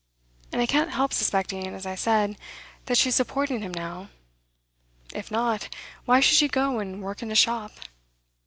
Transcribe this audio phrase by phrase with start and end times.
[0.51, 2.35] And I can't help suspecting, as I said,
[2.87, 4.09] that she's supporting him now.
[5.13, 5.69] If not,
[6.05, 7.73] why should she go and work in a shop?